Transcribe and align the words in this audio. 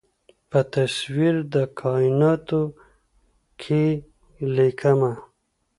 په 0.49 0.59
تصویر 0.73 1.35
د 1.53 1.55
کائیناتو 1.81 2.61
کې 3.61 3.83
ليکمه 4.55 5.13